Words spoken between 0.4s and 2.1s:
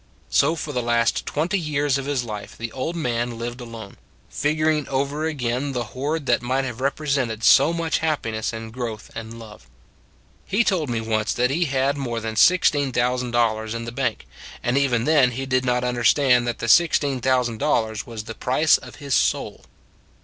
for the last twenty years of